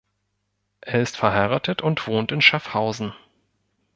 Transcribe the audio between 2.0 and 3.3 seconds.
wohnt in Schaffhausen.